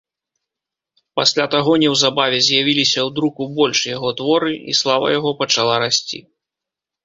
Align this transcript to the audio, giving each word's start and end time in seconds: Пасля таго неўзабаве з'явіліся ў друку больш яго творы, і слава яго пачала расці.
Пасля 1.19 1.45
таго 1.55 1.71
неўзабаве 1.83 2.39
з'явіліся 2.49 2.99
ў 3.07 3.17
друку 3.21 3.43
больш 3.61 3.79
яго 3.95 4.09
творы, 4.25 4.53
і 4.73 4.79
слава 4.81 5.05
яго 5.17 5.39
пачала 5.45 5.75
расці. 5.89 6.27